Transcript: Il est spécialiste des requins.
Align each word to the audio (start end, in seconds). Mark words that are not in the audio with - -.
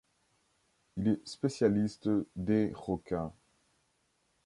Il 0.97 1.09
est 1.09 1.27
spécialiste 1.27 2.09
des 2.35 2.71
requins. 2.73 3.31